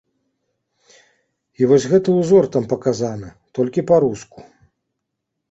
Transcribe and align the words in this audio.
І 1.63 1.69
вось 1.71 1.85
гэты 1.91 2.09
ўзор 2.21 2.49
там 2.57 2.65
паказаны 2.73 3.29
толькі 3.61 3.87
па-руску. 3.93 4.39